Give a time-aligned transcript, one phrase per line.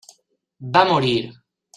[0.77, 1.13] Va morir.